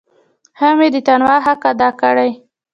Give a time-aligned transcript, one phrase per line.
[0.59, 2.31] هم یې د تنوع حق ادا کړی.